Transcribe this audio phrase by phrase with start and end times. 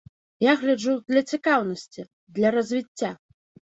[0.45, 2.09] Я гляджу для цікаўнасці,
[2.41, 3.17] для развіцця.